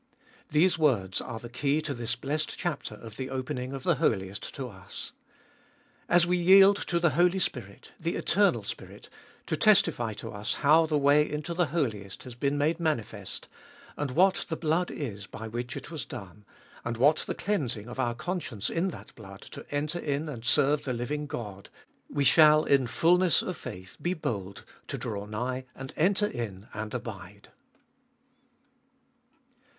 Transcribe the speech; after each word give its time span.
These 0.49 0.79
words 0.79 1.21
are 1.21 1.37
the 1.37 1.47
key 1.47 1.79
to 1.83 1.93
this 1.93 2.15
blessed 2.15 2.57
chapter 2.57 2.95
of 2.95 3.17
the 3.17 3.29
opening 3.29 3.71
of 3.71 3.83
the 3.83 3.97
Holiest 3.97 4.51
to 4.55 4.67
us. 4.67 5.11
As 6.09 6.25
we 6.25 6.37
yield 6.37 6.77
to 6.87 6.97
the 6.99 7.11
Holy 7.11 7.37
Spirit, 7.37 7.91
the 7.99 8.15
Eternal 8.15 8.63
Spirit, 8.63 9.09
to 9.45 9.55
testify 9.55 10.13
to 10.13 10.31
us 10.31 10.55
how 10.65 10.87
the 10.87 10.97
way 10.97 11.29
into 11.31 11.53
the 11.53 11.67
Holiest 11.67 12.23
has 12.23 12.33
been 12.33 12.57
made 12.57 12.79
manifest, 12.79 13.47
and 13.95 14.09
what 14.09 14.47
the 14.49 14.55
blood 14.55 14.89
is 14.89 15.27
by 15.27 15.47
which 15.47 15.77
it 15.77 15.91
was 15.91 16.03
done, 16.03 16.45
and 16.83 16.97
what 16.97 17.17
the 17.17 17.35
cleansing 17.35 17.87
of 17.87 17.99
our 17.99 18.15
conscience 18.15 18.71
in 18.71 18.87
that 18.87 19.13
blood 19.13 19.41
to 19.41 19.67
enter 19.69 19.99
in 19.99 20.27
and 20.27 20.45
serve 20.45 20.83
the 20.83 20.93
living 20.93 21.27
God, 21.27 21.69
we 22.09 22.23
shall 22.23 22.63
in 22.63 22.87
fulness 22.87 23.43
of 23.43 23.55
faith 23.55 23.97
be 24.01 24.15
bold 24.15 24.63
to 24.87 24.97
draw 24.97 25.27
nigh 25.27 25.65
and 25.75 25.93
enter 25.95 26.25
in 26.25 26.67
and 26.73 26.91
abide. 26.95 27.49